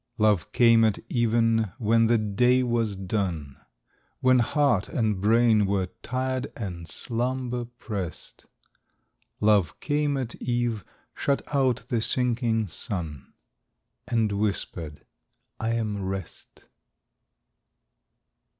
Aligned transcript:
Love 0.17 0.51
came 0.51 0.83
at 0.83 0.97
even 1.09 1.71
when 1.77 2.07
the 2.07 2.17
day 2.17 2.63
was 2.63 2.95
done, 2.95 3.55
When 4.19 4.39
heart 4.39 4.89
and 4.89 5.21
brain 5.21 5.67
were 5.67 5.89
tired, 6.01 6.51
and 6.57 6.87
slumber 6.89 7.65
pressed; 7.65 8.47
Love 9.39 9.79
came 9.79 10.17
at 10.17 10.33
eve, 10.41 10.83
shut 11.13 11.43
out 11.53 11.83
the 11.89 12.01
sinking 12.01 12.67
sun, 12.67 13.33
And 14.07 14.31
whispered, 14.31 15.05
"I 15.59 15.73
am 15.73 16.01
rest." 16.03 16.63